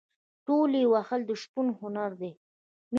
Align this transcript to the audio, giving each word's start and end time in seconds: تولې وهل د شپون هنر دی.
تولې 0.45 0.83
وهل 0.93 1.21
د 1.29 1.31
شپون 1.41 1.67
هنر 1.79 2.11
دی. 2.21 2.31